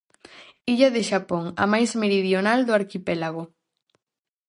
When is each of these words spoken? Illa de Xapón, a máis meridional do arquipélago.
Illa 0.73 0.89
de 0.95 1.01
Xapón, 1.09 1.45
a 1.63 1.65
máis 1.73 1.89
meridional 2.03 2.59
do 2.63 2.75
arquipélago. 2.79 3.43